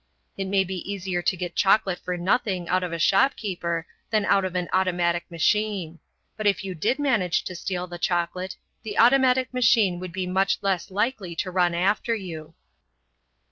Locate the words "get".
1.37-1.53